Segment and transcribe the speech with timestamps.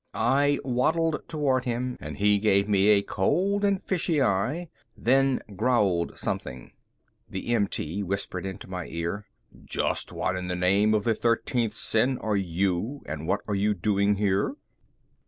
[0.15, 6.17] I waddled toward him and he gave me a cold and fishy eye, then growled
[6.17, 6.71] something.
[7.29, 9.27] The MT whispered into my ear,
[9.63, 13.75] "Just what in the name of the thirteenth sin are you and what are you
[13.75, 14.55] doing here?"